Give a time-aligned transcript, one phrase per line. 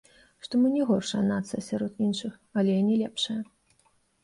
[0.45, 3.39] Што мы не горшая нацыя сярод іншых, але і не лепшая.